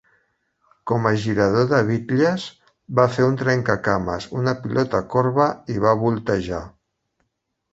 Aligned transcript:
Com 0.91 1.03
a 1.09 1.11
girador 1.25 1.67
de 1.73 1.81
bitlles, 1.89 2.45
va 3.01 3.05
fer 3.17 3.27
un 3.33 3.37
trenca 3.43 3.75
cames, 3.89 4.27
una 4.41 4.55
pilota 4.65 5.03
corba 5.17 5.47
i 5.75 5.81
va 5.85 5.97
voltejar. 6.07 6.65